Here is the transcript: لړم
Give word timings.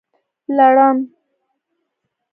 لړم 0.57 0.97